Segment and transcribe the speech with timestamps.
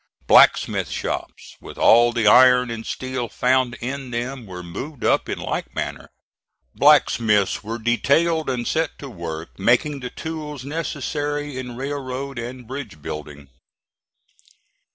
[0.25, 5.37] Blacksmith shops, with all the iron and steel found in them, were moved up in
[5.37, 6.09] like manner.
[6.73, 12.99] Blacksmiths were detailed and set to work making the tools necessary in railroad and bridge
[13.03, 13.49] building.